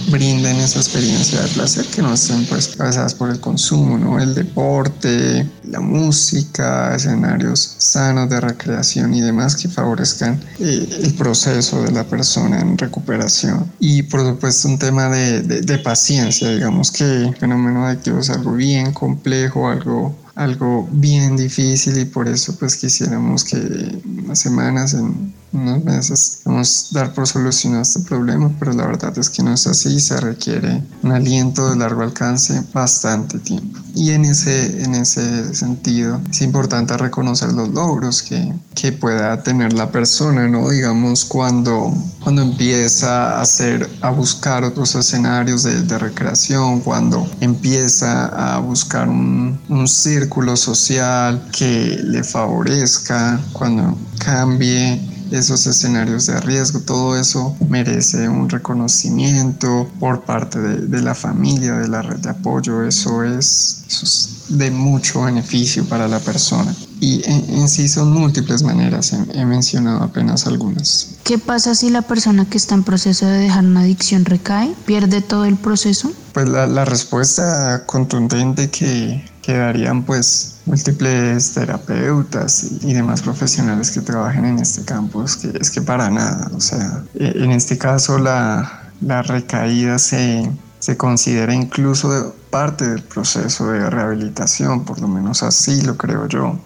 brinden 0.10 0.58
esa 0.58 0.80
experiencia 0.80 1.42
de 1.42 1.48
placer 1.50 1.86
que 1.88 2.02
no 2.02 2.14
estén 2.14 2.46
pues 2.46 2.70
cabezadas 2.70 3.14
por 3.14 3.30
el 3.30 3.40
consumo, 3.40 3.98
¿no? 3.98 4.20
El 4.20 4.34
deporte, 4.34 5.48
la 5.64 5.80
música, 5.80 6.96
escenarios 6.96 7.76
sanos 7.78 8.30
de 8.30 8.40
recreación 8.40 9.14
y 9.14 9.22
demás 9.22 9.56
que 9.56 9.70
favorezcan 9.70 10.42
eh, 10.60 11.00
el 11.04 11.14
proceso 11.14 11.84
de 11.84 11.92
la 11.92 12.04
persona 12.04 12.60
en 12.60 12.78
recuperación. 12.78 13.72
Y 13.80 14.04
por 14.04 14.22
supuesto 14.22 14.68
un 14.68 14.80
tema 14.80 15.10
de, 15.10 15.42
de 15.42 15.78
paciencia, 15.80 16.50
digamos 16.50 16.92
que 16.92 17.04
el 17.04 17.36
fenómeno 17.36 17.86
adictivo 17.86 18.20
es 18.20 18.30
algo 18.30 18.54
bien 18.54 18.94
complejo, 18.94 19.70
algo 19.70 20.16
algo 20.36 20.88
bien 20.92 21.38
difícil 21.38 21.98
y 22.00 22.06
por 22.06 22.28
eso 22.28 22.56
pues 22.58 22.76
quisiéramos 22.76 23.44
que 23.44 23.58
en 23.58 24.24
unas 24.26 24.40
semanas, 24.40 24.94
en 24.94 25.34
unos 25.54 25.84
meses, 25.84 26.40
vamos 26.46 26.90
a 26.92 27.00
dar 27.00 27.14
por 27.14 27.28
solucionado 27.28 27.84
este 27.84 28.00
problema, 28.02 28.52
pero 28.60 28.74
la 28.74 28.88
verdad 28.88 29.18
es 29.18 29.30
que 29.30 29.44
no 29.44 29.54
es 29.54 29.68
así, 29.68 30.00
se 30.00 30.20
requiere 30.20 30.84
un 31.04 31.12
aliento 31.12 31.70
de 31.70 31.76
largo 31.78 32.02
alcance 32.02 32.64
bastante 32.74 33.40
tiempo. 33.40 33.80
Y 33.96 34.12
en 34.12 34.26
ese, 34.26 34.84
en 34.84 34.96
ese 34.96 35.54
sentido 35.54 36.20
es 36.30 36.42
importante 36.42 36.98
reconocer 36.98 37.54
los 37.54 37.70
logros 37.70 38.24
que, 38.24 38.54
que 38.74 38.92
pueda 38.92 39.44
tener 39.44 39.74
la 39.74 39.92
persona, 39.92 40.48
¿no? 40.48 40.70
Digamos, 40.70 41.26
cuando, 41.26 41.94
cuando 42.24 42.42
empieza 42.42 43.38
a 43.38 43.42
hacer, 43.42 43.88
a 44.02 44.10
buscar 44.10 44.64
otros 44.64 44.96
escenarios 44.96 45.64
de, 45.64 45.84
de 45.84 46.00
recreación, 46.00 46.82
cuando 46.82 47.30
empieza 47.40 48.26
a 48.56 48.60
buscar 48.60 49.08
un, 49.08 49.60
un 49.70 49.88
círculo 49.88 50.58
social 50.58 51.48
que 51.52 52.00
le 52.04 52.24
favorezca, 52.24 53.40
cuando 53.54 53.96
cambie 54.18 55.13
esos 55.34 55.66
escenarios 55.66 56.28
de 56.28 56.40
riesgo, 56.42 56.80
todo 56.82 57.20
eso 57.20 57.58
merece 57.68 58.30
un 58.30 58.48
reconocimiento 58.50 59.90
por 60.00 60.22
parte 60.22 60.60
de, 60.60 61.02
la 61.02 61.16
familia, 61.16 61.74
de 61.74 61.88
la 61.88 62.04
red 62.04 62.18
de 62.18 62.30
apoyo, 62.30 62.84
eso 62.84 63.24
es, 63.24 64.46
de 64.50 64.70
mucho 64.70 65.24
beneficio 65.24 65.86
para 65.86 66.08
la 66.08 66.20
persona. 66.20 66.76
Y 67.00 67.24
en, 67.26 67.68
sí 67.68 67.88
son 67.88 68.14
múltiples 68.14 68.62
maneras, 68.62 69.12
he, 69.34 69.46
mencionado 69.46 70.04
apenas 70.04 70.46
algunas. 70.46 71.16
¿Qué 71.24 71.40
pasa 71.40 71.74
si 71.74 71.90
la 71.90 72.04
persona 72.04 72.46
que 72.46 72.58
está 72.58 72.76
en 72.76 72.84
proceso 72.84 73.26
de 73.26 73.40
dejar 73.40 73.66
una 73.66 73.82
adicción 73.82 74.26
recae? 74.26 74.76
¿Pierde 74.86 75.22
todo 75.22 75.46
el 75.46 75.58
proceso? 75.58 76.12
Pues 76.34 76.48
la, 76.48 76.68
la 76.68 76.86
respuesta 76.86 77.88
contundente 77.88 78.70
que, 78.70 79.26
que 79.42 79.54
darían 79.54 80.04
pues 80.04 80.53
múltiples 80.66 81.54
terapeutas 81.54 82.64
y, 82.82 82.94
demás 82.94 83.22
profesionales 83.22 83.92
que 83.92 84.02
trabajen 84.02 84.46
en 84.46 84.60
este 84.60 84.84
campo, 84.84 85.24
es 85.24 85.36
que, 85.36 85.52
es 85.60 85.70
que 85.70 85.82
para 85.82 86.10
nada, 86.10 86.50
o 86.56 86.62
sea, 86.62 87.04
e, 87.16 87.44
en 87.44 87.52
este 87.52 87.78
caso 87.78 88.18
la, 88.18 88.92
la 89.02 89.22
recaída 89.22 90.00
se, 90.00 90.50
se 90.80 90.98
considera 90.98 91.54
incluso 91.54 92.34
parte 92.50 92.88
del 92.88 93.02
proceso 93.02 93.72
de 93.72 93.90
rehabilitación, 93.90 94.86
por 94.86 95.00
lo 95.02 95.08
menos 95.08 95.44
así 95.44 95.82
lo 95.82 95.98
creo 95.98 96.28
yo. 96.28 96.60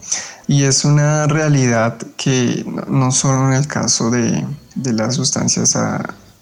Y 0.48 0.64
es 0.64 0.86
una 0.86 1.28
realidad 1.28 1.98
que 2.18 2.66
no, 2.88 3.12
solo 3.12 3.48
en 3.48 3.54
el 3.54 3.68
caso 3.68 4.10
de, 4.12 4.46
de 4.76 4.94
las 4.94 5.16
sustancias 5.16 5.78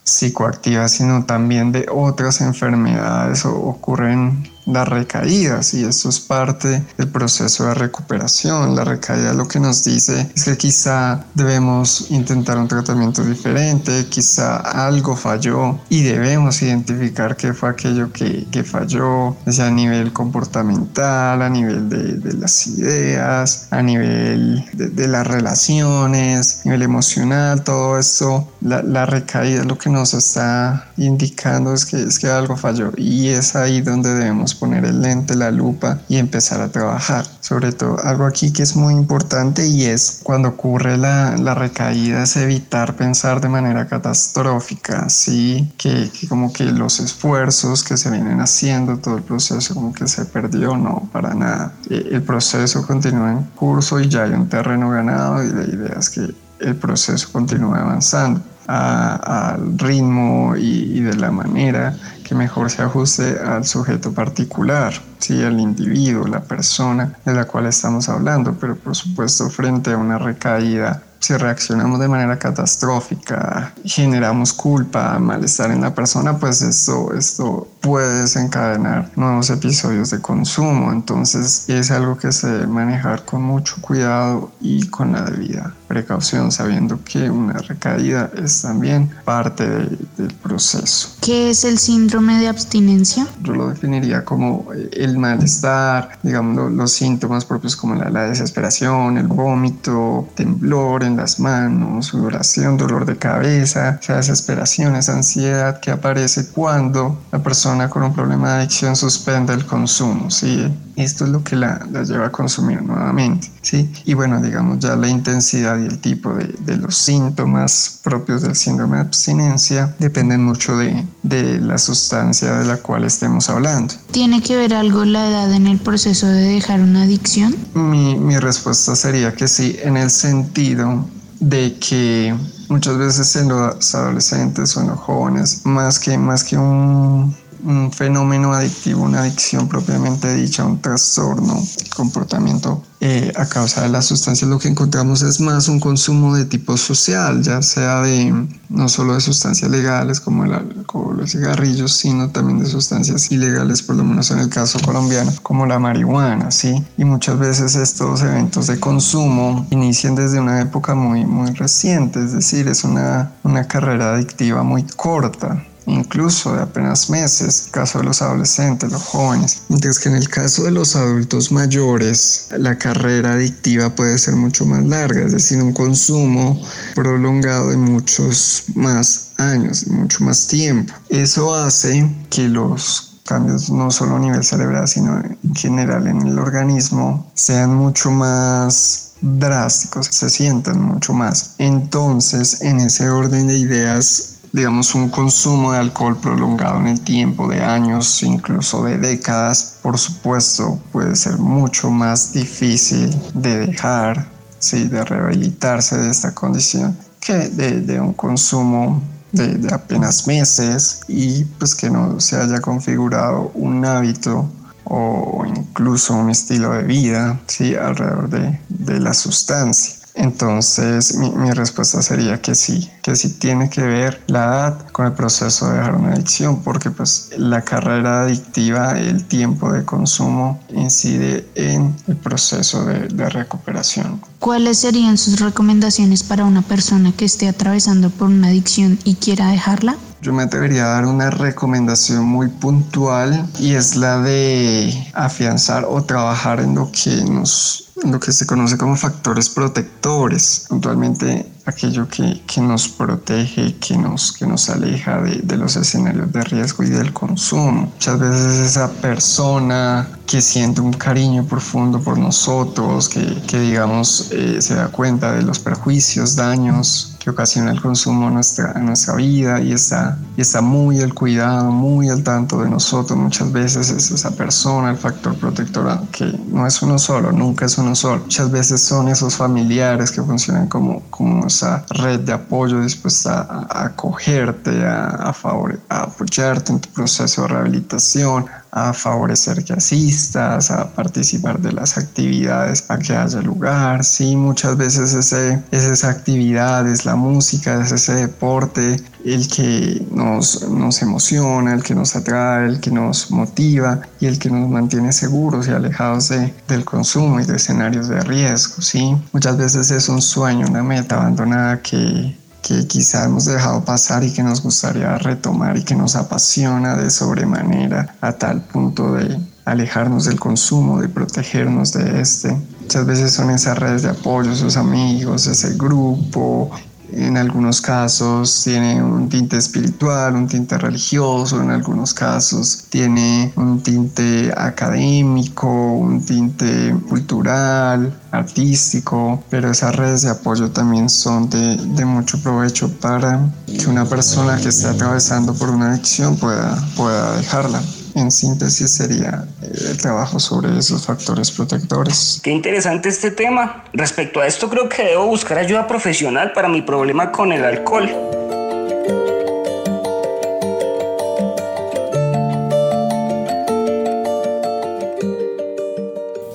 psicoactivas, 0.03 0.91
sino 0.91 1.25
también 1.25 1.71
de 1.71 1.87
otras 1.91 2.41
enfermedades 2.41 3.45
ocurren 3.45 4.47
las 4.65 4.87
recaídas 4.87 5.73
y 5.73 5.83
eso 5.83 6.09
es 6.09 6.19
parte 6.19 6.83
del 6.97 7.07
proceso 7.09 7.65
de 7.65 7.73
recuperación. 7.73 8.75
La 8.75 8.83
recaída 8.83 9.33
lo 9.33 9.47
que 9.47 9.59
nos 9.59 9.83
dice 9.83 10.29
es 10.35 10.43
que 10.43 10.57
quizá 10.57 11.25
debemos 11.33 12.11
intentar 12.11 12.57
un 12.57 12.67
tratamiento 12.67 13.23
diferente, 13.23 14.05
quizá 14.09 14.57
algo 14.57 15.15
falló 15.15 15.79
y 15.89 16.03
debemos 16.03 16.61
identificar 16.61 17.35
qué 17.35 17.53
fue 17.53 17.69
aquello 17.69 18.11
que, 18.11 18.45
que 18.51 18.63
falló, 18.63 19.35
sea 19.47 19.67
a 19.67 19.71
nivel 19.71 20.13
comportamental, 20.13 21.41
a 21.41 21.49
nivel 21.49 21.89
de, 21.89 22.13
de 22.15 22.33
las 22.33 22.67
ideas, 22.67 23.67
a 23.71 23.81
nivel 23.81 24.65
de, 24.73 24.89
de, 24.89 25.07
las 25.07 25.25
relaciones, 25.25 26.61
a 26.61 26.65
nivel 26.65 26.83
emocional, 26.83 27.63
todo 27.63 27.97
esto. 27.97 28.47
La, 28.65 28.81
la 28.81 29.05
recaída 29.05 29.63
lo 29.63 29.77
que 29.77 29.91
nos 29.91 30.15
está 30.15 30.87
indicando 30.97 31.71
es 31.71 31.85
que, 31.85 32.01
es 32.01 32.17
que 32.17 32.27
algo 32.27 32.57
falló 32.57 32.91
y 32.97 33.27
es 33.27 33.55
ahí 33.55 33.81
donde 33.81 34.11
debemos 34.11 34.55
poner 34.55 34.85
el 34.85 35.03
lente, 35.03 35.35
la 35.35 35.51
lupa 35.51 35.99
y 36.09 36.17
empezar 36.17 36.61
a 36.61 36.69
trabajar. 36.69 37.27
Sobre 37.41 37.71
todo 37.73 37.99
algo 38.03 38.25
aquí 38.25 38.51
que 38.51 38.63
es 38.63 38.75
muy 38.75 38.95
importante 38.95 39.67
y 39.67 39.85
es 39.85 40.21
cuando 40.23 40.49
ocurre 40.49 40.97
la, 40.97 41.37
la 41.37 41.53
recaída 41.53 42.23
es 42.23 42.37
evitar 42.37 42.95
pensar 42.95 43.39
de 43.39 43.49
manera 43.49 43.85
catastrófica, 43.85 45.01
así 45.01 45.71
que, 45.77 46.09
como 46.27 46.51
que 46.51 46.65
los 46.65 46.99
esfuerzos 46.99 47.83
que 47.83 47.97
se 47.97 48.09
vienen 48.09 48.41
haciendo, 48.41 48.97
todo 48.97 49.17
el 49.17 49.23
proceso 49.23 49.75
como 49.75 49.93
que 49.93 50.07
se 50.07 50.25
perdió, 50.25 50.75
no, 50.75 51.07
para 51.13 51.35
nada. 51.35 51.73
E, 51.87 52.09
el 52.13 52.23
proceso 52.23 52.85
continúa 52.85 53.31
en 53.31 53.43
curso 53.55 53.99
y 53.99 54.09
ya 54.09 54.23
hay 54.23 54.31
un 54.31 54.49
terreno 54.49 54.89
ganado 54.89 55.43
y 55.43 55.51
la 55.51 55.63
idea 55.63 55.99
es 55.99 56.09
que 56.09 56.33
el 56.59 56.75
proceso 56.75 57.29
continúe 57.31 57.75
avanzando. 57.75 58.41
Al 58.67 59.77
ritmo 59.77 60.55
y, 60.57 61.01
de 61.01 61.15
la 61.15 61.31
manera 61.31 61.95
que 62.23 62.33
mejor 62.33 62.71
se 62.71 62.81
ajuste 62.81 63.37
al 63.39 63.65
sujeto 63.65 64.11
particular, 64.11 64.93
¿sí? 65.19 65.43
al 65.43 65.59
individuo, 65.59 66.25
la 66.27 66.41
persona 66.41 67.13
de 67.23 67.33
la 67.33 67.45
cual 67.45 67.67
estamos 67.67 68.09
hablando, 68.09 68.53
pero 68.59 68.75
por 68.75 68.95
supuesto 68.95 69.49
frente 69.49 69.91
a 69.91 69.97
una 69.97 70.17
recaída 70.17 71.03
si 71.25 71.35
reaccionamos 71.35 71.99
de 71.99 72.07
manera 72.07 72.37
catastrófica, 72.37 73.73
generamos 73.83 74.53
culpa, 74.53 75.17
malestar 75.17 75.71
en 75.71 75.81
la 75.81 75.95
persona, 75.95 76.37
pues 76.37 76.61
esto, 76.61 77.13
esto 77.17 77.67
puede 77.85 78.21
desencadenar 78.21 79.11
nuevos 79.15 79.51
episodios 79.51 80.09
de 80.09 80.19
consumo. 80.19 80.91
Entonces 80.91 81.69
es 81.69 81.91
algo 81.91 82.17
que 82.17 82.31
se 82.31 82.47
debe 82.47 82.65
manejar 82.65 83.25
con 83.25 83.43
mucho 83.43 83.75
cuidado 83.79 84.51
y 84.59 84.87
con 84.87 85.11
la 85.11 85.21
debida 85.21 85.75
precaución, 85.87 86.51
sabiendo 86.51 86.99
que 87.03 87.29
una 87.29 87.59
recaída 87.59 88.31
es 88.43 88.63
también 88.63 89.11
parte 89.23 89.67
del 89.67 90.33
proceso. 90.41 91.09
¿Qué 91.21 91.51
es 91.51 91.63
el 91.63 91.77
síndrome 91.77 92.39
de 92.39 92.47
abstinencia? 92.47 93.27
Yo 93.43 93.53
lo 93.53 93.69
definiría 93.69 94.25
como 94.25 94.67
el 94.91 95.17
malestar, 95.19 96.17
digamos, 96.23 96.71
los 96.71 96.91
síntomas 96.91 97.45
propios 97.45 97.75
como 97.75 97.93
la, 97.93 98.09
la 98.09 98.23
desesperación, 98.23 99.19
el 99.19 99.27
vómito, 99.27 100.27
temblor 100.33 101.03
en 101.03 101.17
las 101.17 101.39
manos, 101.39 102.07
sudoración, 102.07 102.77
dolor 102.77 103.05
de 103.05 103.17
cabeza, 103.17 103.99
esa 104.01 104.15
desesperación, 104.15 104.95
esa 104.95 105.13
ansiedad 105.13 105.79
que 105.79 105.91
aparece 105.91 106.47
cuando 106.47 107.21
la 107.31 107.43
persona 107.43 107.74
con 107.89 108.03
un 108.03 108.13
problema 108.13 108.53
de 108.53 108.59
adicción 108.59 108.95
suspende 108.95 109.53
el 109.53 109.65
consumo, 109.65 110.31
¿sí? 110.31 110.67
Esto 110.95 111.25
es 111.25 111.31
lo 111.31 111.43
que 111.43 111.55
la, 111.57 111.85
la 111.91 112.03
lleva 112.03 112.27
a 112.27 112.31
consumir 112.31 112.81
nuevamente, 112.81 113.51
¿sí? 113.61 113.91
Y 114.05 114.13
bueno, 114.13 114.41
digamos 114.41 114.79
ya 114.79 114.95
la 114.95 115.07
intensidad 115.09 115.77
y 115.77 115.85
el 115.85 115.99
tipo 115.99 116.33
de, 116.33 116.55
de 116.59 116.77
los 116.77 116.95
síntomas 116.95 117.99
propios 118.01 118.41
del 118.41 118.55
síndrome 118.55 118.97
de 118.97 119.03
abstinencia 119.03 119.93
dependen 119.99 120.43
mucho 120.43 120.77
de, 120.77 121.05
de 121.23 121.59
la 121.59 121.77
sustancia 121.77 122.55
de 122.55 122.65
la 122.65 122.77
cual 122.77 123.03
estemos 123.03 123.49
hablando. 123.49 123.93
¿Tiene 124.11 124.41
que 124.41 124.55
ver 124.55 124.73
algo 124.73 125.03
la 125.03 125.29
edad 125.29 125.51
en 125.51 125.67
el 125.67 125.79
proceso 125.79 126.27
de 126.27 126.41
dejar 126.41 126.79
una 126.79 127.03
adicción? 127.03 127.55
Mi, 127.73 128.15
mi 128.15 128.37
respuesta 128.37 128.95
sería 128.95 129.33
que 129.33 129.47
sí, 129.47 129.77
en 129.83 129.97
el 129.97 130.09
sentido 130.09 131.05
de 131.41 131.77
que 131.77 132.33
muchas 132.69 132.97
veces 132.97 133.35
en 133.35 133.49
los 133.49 133.93
adolescentes 133.93 134.75
o 134.77 134.81
en 134.81 134.87
los 134.87 134.99
jóvenes, 134.99 135.61
más 135.65 135.99
que, 135.99 136.17
más 136.17 136.43
que 136.43 136.57
un 136.57 137.35
un 137.65 137.91
fenómeno 137.91 138.53
adictivo, 138.53 139.03
una 139.03 139.21
adicción 139.21 139.67
propiamente 139.67 140.33
dicha, 140.35 140.63
un 140.63 140.79
trastorno 140.79 141.61
comportamiento 141.95 142.83
eh, 143.01 143.31
a 143.35 143.45
causa 143.45 143.81
de 143.81 143.89
las 143.89 144.05
sustancias, 144.05 144.49
lo 144.49 144.57
que 144.57 144.67
encontramos 144.67 145.21
es 145.21 145.39
más 145.41 145.67
un 145.67 145.79
consumo 145.79 146.35
de 146.35 146.45
tipo 146.45 146.77
social, 146.77 147.41
ya 147.41 147.61
sea 147.61 148.01
de 148.01 148.47
no 148.69 148.89
solo 148.89 149.15
de 149.15 149.21
sustancias 149.21 149.69
legales 149.69 150.19
como 150.19 150.45
el 150.45 150.53
alcohol, 150.53 151.17
los 151.17 151.31
cigarrillos, 151.31 151.93
sino 151.93 152.29
también 152.29 152.59
de 152.59 152.65
sustancias 152.67 153.31
ilegales, 153.31 153.81
por 153.81 153.95
lo 153.95 154.03
menos 154.03 154.31
en 154.31 154.39
el 154.39 154.49
caso 154.49 154.79
colombiano, 154.79 155.31
como 155.43 155.65
la 155.65 155.77
marihuana, 155.79 156.51
¿sí? 156.51 156.83
Y 156.97 157.03
muchas 157.03 157.37
veces 157.37 157.75
estos 157.75 158.21
eventos 158.21 158.67
de 158.67 158.79
consumo 158.79 159.67
inician 159.71 160.15
desde 160.15 160.39
una 160.39 160.61
época 160.61 160.95
muy, 160.95 161.25
muy 161.25 161.51
reciente, 161.51 162.23
es 162.23 162.33
decir, 162.33 162.67
es 162.67 162.83
una, 162.83 163.33
una 163.43 163.67
carrera 163.67 164.13
adictiva 164.13 164.63
muy 164.63 164.83
corta 164.83 165.63
incluso 165.85 166.55
de 166.55 166.63
apenas 166.63 167.09
meses, 167.09 167.67
caso 167.71 167.99
de 167.99 168.05
los 168.05 168.21
adolescentes, 168.21 168.91
los 168.91 169.03
jóvenes, 169.03 169.61
mientras 169.69 169.99
que 169.99 170.09
en 170.09 170.15
el 170.15 170.29
caso 170.29 170.63
de 170.63 170.71
los 170.71 170.95
adultos 170.95 171.51
mayores, 171.51 172.47
la 172.57 172.77
carrera 172.77 173.33
adictiva 173.33 173.93
puede 173.95 174.17
ser 174.17 174.35
mucho 174.35 174.65
más 174.65 174.83
larga, 174.85 175.25
es 175.25 175.31
decir, 175.31 175.61
un 175.61 175.73
consumo 175.73 176.61
prolongado 176.95 177.69
de 177.69 177.77
muchos 177.77 178.63
más 178.75 179.31
años, 179.37 179.87
mucho 179.87 180.23
más 180.23 180.47
tiempo. 180.47 180.93
Eso 181.09 181.53
hace 181.53 182.09
que 182.29 182.47
los 182.47 183.15
cambios 183.25 183.69
no 183.69 183.89
solo 183.91 184.17
a 184.17 184.19
nivel 184.19 184.43
cerebral, 184.43 184.87
sino 184.87 185.17
en 185.17 185.55
general 185.55 186.07
en 186.07 186.21
el 186.21 186.37
organismo 186.37 187.29
sean 187.33 187.73
mucho 187.73 188.11
más 188.11 189.13
drásticos, 189.21 190.07
se 190.07 190.29
sientan 190.29 190.81
mucho 190.81 191.13
más. 191.13 191.55
Entonces, 191.57 192.61
en 192.61 192.79
ese 192.79 193.09
orden 193.09 193.47
de 193.47 193.57
ideas, 193.57 194.34
digamos, 194.55 194.95
un 194.95 195.09
consumo 195.09 195.73
de 195.73 195.79
alcohol 195.79 196.17
prolongado 196.17 196.79
en 196.79 196.87
el 196.87 197.01
tiempo, 197.01 197.49
de 197.49 197.61
años, 197.61 198.23
incluso 198.23 198.85
de 198.85 198.97
décadas, 198.97 199.79
por 199.81 199.97
supuesto, 199.97 200.79
puede 200.93 201.17
ser 201.17 201.37
mucho 201.37 201.91
más 201.91 202.31
difícil 202.31 203.13
de 203.33 203.67
dejar, 203.67 204.29
¿sí? 204.59 204.87
de 204.87 205.03
rehabilitarse 205.03 205.97
de 205.97 206.09
esta 206.09 206.33
condición 206.33 206.97
que 207.19 207.49
de, 207.49 207.99
un 207.99 208.13
consumo 208.13 209.03
de, 209.33 209.55
de, 209.55 209.73
apenas 209.73 210.25
meses 210.25 211.01
y 211.09 211.43
pues 211.43 211.75
que 211.75 211.89
no 211.89 212.21
se 212.21 212.37
haya 212.37 212.61
configurado 212.61 213.51
un 213.55 213.83
hábito 213.83 214.49
o 214.85 215.43
incluso 215.45 216.15
un 216.15 216.29
estilo 216.29 216.71
de 216.71 216.83
vida 216.83 217.41
¿sí? 217.47 217.75
alrededor 217.75 218.29
de, 218.29 218.57
de 218.69 218.99
la 219.01 219.13
sustancia. 219.13 220.04
Entonces 220.15 221.17
mi, 221.17 221.51
respuesta 221.51 222.01
sería 222.01 222.41
que 222.41 222.55
sí, 222.55 222.89
que 223.03 223.15
sí 223.15 223.29
tiene 223.29 223.69
que 223.69 223.81
ver 223.81 224.21
la 224.27 224.45
edad 224.45 224.87
con 224.91 225.05
el 225.05 225.13
proceso 225.13 225.69
de 225.69 225.77
dejar 225.77 225.95
una 225.95 226.13
adicción, 226.13 226.61
porque 226.63 226.89
pues 226.89 227.29
la 227.37 227.61
carrera 227.61 228.23
adictiva, 228.23 228.97
el 228.97 229.25
tiempo 229.25 229.71
de 229.71 229.83
consumo 229.83 230.59
incide 230.69 231.45
en 231.55 231.95
el 232.07 232.15
proceso 232.15 232.85
de 232.85 233.29
recuperación. 233.29 234.21
¿Cuáles 234.39 234.79
serían 234.79 235.17
sus 235.17 235.39
recomendaciones 235.39 236.23
para 236.23 236.45
una 236.45 236.61
persona 236.61 237.11
que 237.11 237.25
esté 237.25 237.47
atravesando 237.47 238.09
por 238.09 238.29
una 238.29 238.47
adicción 238.47 238.99
y 239.03 239.15
quiera 239.15 239.47
dejarla? 239.47 239.97
Yo 240.25 240.33
me 240.33 240.41
atrevería 240.41 240.85
a 240.85 240.89
dar 240.89 241.05
una 241.05 241.29
recomendación 241.29 242.25
muy 242.25 242.47
puntual 242.47 243.47
y 243.59 243.75
es 243.75 243.95
la 243.95 244.17
de 244.17 245.11
afianzar 245.13 245.85
o 245.87 246.03
trabajar 246.03 246.61
en 246.61 246.73
lo 246.73 246.91
que 246.91 247.23
nos 247.25 247.91
lo 248.03 248.19
que 248.19 248.31
se 248.31 248.47
conoce 248.47 248.75
como 248.75 248.95
factores 248.95 249.49
protectores, 249.49 250.65
puntualmente 250.67 251.51
aquello 251.65 252.07
que, 252.07 252.41
que 252.45 252.59
nos 252.59 252.89
protege, 252.89 253.75
que 253.75 253.97
nos, 253.97 254.31
que 254.31 254.45
nos 254.47 254.69
aleja 254.69 255.21
de, 255.21 255.41
de, 255.43 255.57
los 255.57 255.75
escenarios 255.75 256.31
de 256.31 256.43
riesgo 256.43 256.83
y 256.83 256.89
del 256.89 257.13
consumo. 257.13 257.91
Muchas 257.93 258.19
veces 258.19 258.71
esa 258.71 258.91
persona 258.91 260.09
que 260.27 260.41
siente 260.41 260.81
un 260.81 260.93
cariño 260.93 261.45
profundo 261.45 262.01
por 262.01 262.17
nosotros, 262.17 263.09
que, 263.09 263.41
que 263.47 263.59
digamos 263.59 264.29
eh, 264.31 264.61
se 264.61 264.75
da 264.75 264.89
cuenta 264.89 265.31
de 265.33 265.43
los 265.43 265.59
perjuicios, 265.59 266.35
daños 266.35 267.14
que 267.25 267.31
ocasiona 267.31 267.71
el 267.71 267.81
consumo 267.81 268.27
en 268.27 268.35
nuestra, 268.35 268.73
en 268.75 268.85
nuestra 268.85 269.15
vida 269.15 269.59
y 269.59 269.71
está, 269.73 270.15
y 270.37 270.41
está 270.41 270.61
muy 270.61 271.01
al 271.01 271.15
cuidado, 271.15 271.71
muy 271.71 272.07
al 272.07 272.21
tanto 272.21 272.61
de 272.61 272.69
nosotros. 272.69 273.17
Muchas 273.17 273.51
veces 273.51 273.89
es 273.89 274.11
esa 274.11 274.29
persona, 274.35 274.91
el 274.91 274.97
factor 274.97 275.35
protector, 275.35 276.07
que 276.11 276.39
no 276.49 276.67
es 276.67 276.79
uno 276.83 276.99
solo, 276.99 277.31
nunca 277.31 277.65
es 277.65 277.79
uno 277.79 277.95
solo. 277.95 278.21
Muchas 278.21 278.51
veces 278.51 278.79
son 278.81 279.07
esos 279.07 279.35
familiares 279.35 280.11
que 280.11 280.21
funcionan 280.21 280.67
como, 280.67 281.01
como 281.09 281.47
esa 281.47 281.83
red 281.89 282.19
de 282.19 282.33
apoyo 282.33 282.79
dispuesta 282.79 283.41
a, 283.71 283.85
acogerte, 283.85 284.85
a, 284.85 285.07
a, 285.07 285.33
favor, 285.33 285.79
a 285.89 286.03
apoyarte 286.03 286.73
en 286.73 286.79
tu 286.79 286.89
proceso 286.89 287.41
de 287.41 287.47
rehabilitación, 287.47 288.45
a 288.75 288.91
favorecer 288.91 289.63
que 289.63 289.71
asistas, 289.71 290.69
a 290.69 290.89
participar 290.89 291.59
de 291.59 291.71
las 291.71 291.97
actividades 291.97 292.81
para 292.81 293.01
que 293.01 293.15
haya 293.15 293.41
lugar. 293.41 294.03
Sí, 294.03 294.35
muchas 294.35 294.75
veces 294.75 295.13
ese, 295.13 295.63
esas 295.71 296.03
actividades, 296.03 297.05
la 297.05 297.15
música, 297.15 297.81
es 297.81 297.93
ese 297.93 298.15
deporte, 298.15 299.01
el 299.23 299.47
que 299.47 300.05
nos, 300.11 300.69
nos 300.69 301.01
emociona, 301.01 301.73
el 301.73 301.83
que 301.83 301.95
nos 301.95 302.17
atrae, 302.17 302.67
el 302.67 302.81
que 302.81 302.91
nos 302.91 303.31
motiva 303.31 304.01
y 304.19 304.25
el 304.25 304.37
que 304.37 304.49
nos 304.49 304.69
mantiene 304.69 305.13
seguros 305.13 305.69
y 305.69 305.71
alejados 305.71 306.27
de, 306.27 306.53
del 306.67 306.83
consumo 306.83 307.39
y 307.39 307.45
de 307.45 307.55
escenarios 307.55 308.09
de 308.09 308.19
riesgo. 308.19 308.81
Sí, 308.81 309.15
muchas 309.31 309.55
veces 309.55 309.89
es 309.89 310.09
un 310.09 310.21
sueño, 310.21 310.67
una 310.67 310.83
meta 310.83 311.15
abandonada 311.15 311.81
que 311.81 312.35
que 312.65 312.87
quizá 312.87 313.25
hemos 313.25 313.45
dejado 313.45 313.85
pasar 313.85 314.23
y 314.23 314.33
que 314.33 314.41
nos 314.41 314.63
gustaría 314.63 315.19
retomar 315.19 315.77
y 315.77 315.83
que 315.83 315.93
nos 315.93 316.15
apasiona 316.15 316.95
de 316.95 317.11
sobremanera 317.11 318.15
a 318.21 318.33
tal 318.33 318.61
punto 318.61 319.13
de 319.13 319.39
alejarnos 319.65 320.25
del 320.25 320.39
consumo, 320.39 320.99
de 320.99 321.07
protegernos 321.07 321.93
de 321.93 322.19
este. 322.19 322.57
Muchas 322.81 323.05
veces 323.05 323.31
son 323.33 323.51
esas 323.51 323.77
redes 323.77 324.01
de 324.01 324.09
apoyo, 324.09 324.51
esos 324.51 324.77
amigos, 324.77 325.45
ese 325.45 325.75
grupo, 325.77 326.71
en 327.11 327.37
algunos 327.37 327.81
casos 327.81 328.61
tiene 328.63 329.01
un 329.01 329.29
tinte 329.29 329.57
espiritual, 329.57 330.35
un 330.35 330.47
tinte 330.47 330.77
religioso, 330.77 331.61
en 331.61 331.71
algunos 331.71 332.13
casos 332.13 332.85
tiene 332.89 333.51
un 333.55 333.81
tinte 333.81 334.53
académico, 334.55 335.67
un 335.67 336.23
tinte 336.23 336.95
cultural, 337.09 338.17
artístico, 338.31 339.43
pero 339.49 339.71
esas 339.71 339.95
redes 339.95 340.23
de 340.23 340.29
apoyo 340.29 340.71
también 340.71 341.09
son 341.09 341.49
de, 341.49 342.05
mucho 342.05 342.39
provecho 342.41 342.89
para 342.99 343.49
que 343.65 343.87
una 343.87 344.05
persona 344.05 344.57
que 344.57 344.69
esté 344.69 344.87
atravesando 344.87 345.53
por 345.53 345.69
una 345.69 345.91
adicción 345.91 346.37
pueda, 346.37 346.75
pueda 346.95 347.35
dejarla 347.37 347.81
en 348.15 348.31
síntesis 348.31 348.91
sería 348.91 349.45
eh, 349.61 349.71
el 349.91 349.97
trabajo 349.97 350.39
sobre 350.39 350.77
esos 350.77 351.05
factores 351.05 351.51
protectores. 351.51 352.39
Qué 352.41 352.51
interesante 352.51 353.09
este 353.09 353.29
tema. 353.29 353.83
Respecto 353.93 354.39
a 354.39 354.47
esto 354.47 354.69
creo 354.69 354.89
que 354.89 355.03
debo 355.03 355.27
buscar 355.27 355.57
ayuda 355.57 355.87
profesional 355.87 356.53
para 356.53 356.69
mi 356.69 356.81
problema 356.81 357.31
con 357.31 357.51
el 357.51 357.63
alcohol. 357.63 358.09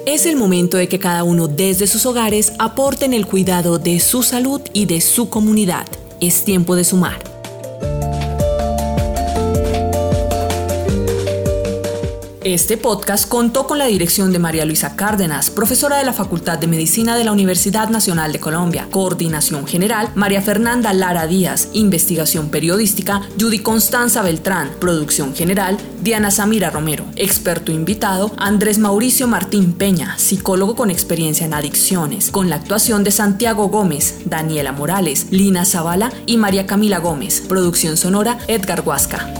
Es 0.07 0.27
el 0.27 0.37
momento 0.37 0.77
de 0.77 0.89
que 0.89 0.99
cada 0.99 1.23
uno 1.25 1.47
desde 1.47 1.87
sus 1.87 2.05
hogares 2.05 2.53
aporte 2.59 3.05
en 3.05 3.15
el 3.15 3.27
cuidado 3.27 3.79
de 3.79 4.01
su 4.01 4.23
salud 4.23 4.61
y 4.73 4.87
de 4.87 5.01
su 5.01 5.31
comunidad. 5.31 5.87
Es 6.21 6.45
tiempo 6.45 6.75
de 6.75 6.85
sumar. 6.85 7.30
Este 12.43 12.79
podcast 12.79 13.29
contó 13.29 13.67
con 13.67 13.77
la 13.77 13.85
dirección 13.85 14.33
de 14.33 14.39
María 14.39 14.65
Luisa 14.65 14.97
Cárdenas, 14.97 15.51
profesora 15.51 15.99
de 15.99 16.05
la 16.05 16.15
Facultad 16.15 16.59
de 16.59 16.69
Medicina 16.69 17.15
de 17.15 17.25
la 17.25 17.33
Universidad 17.33 17.91
Nacional 17.91 18.33
de 18.33 18.41
Colombia, 18.41 18.89
coordinación 18.91 19.67
general 19.67 20.11
María 20.15 20.41
Fernanda 20.41 20.95
Lara 20.95 21.27
Díaz, 21.27 21.69
investigación 21.75 22.49
periodística 22.49 23.21
Judy 23.39 23.59
Constanza 23.59 24.23
Beltrán, 24.23 24.71
producción 24.81 25.35
general 25.35 25.77
Diana 26.01 26.31
Samira 26.31 26.71
Romero, 26.71 27.05
experto 27.15 27.73
invitado 27.73 28.33
Andrés 28.39 28.79
Mauricio 28.79 29.27
Martín 29.27 29.75
Peña, 29.75 30.17
psicólogo 30.17 30.75
con 30.75 30.91
experiencia 30.91 31.45
en 31.45 31.53
adicciones, 31.53 32.31
con 32.31 32.49
la 32.49 32.57
actuación 32.57 33.05
de 33.05 33.11
Santiago 33.11 33.69
Gómez, 33.69 34.21
Daniela 34.25 34.73
Morales, 34.73 35.27
Lina 35.31 35.67
Zavala 35.67 36.11
y 36.25 36.39
María 36.39 36.67
Camila 36.67 37.01
Gómez, 37.01 37.43
producción 37.47 37.99
sonora 37.99 38.39
Edgar 38.49 38.81
Huasca. 38.81 39.40